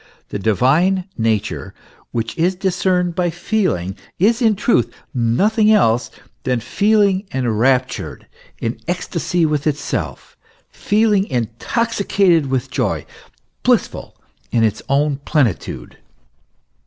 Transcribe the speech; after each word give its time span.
The 0.29 0.39
divine 0.39 1.03
nature 1.15 1.75
which 2.09 2.35
is 2.35 2.55
discerned 2.55 3.13
by 3.13 3.29
feeling, 3.29 3.95
is 4.17 4.41
in 4.41 4.55
truth 4.55 4.91
nothing 5.13 5.71
else 5.71 6.09
than 6.41 6.59
feeling 6.59 7.27
enraptured, 7.35 8.25
in 8.59 8.79
ecstasy 8.87 9.45
with 9.45 9.67
itself 9.67 10.35
feeling 10.71 11.27
intoxicated 11.27 12.47
with 12.47 12.71
joy, 12.71 13.05
blissful 13.61 14.15
in 14.51 14.63
its 14.63 14.81
own 14.89 15.17
plenitude. 15.17 15.97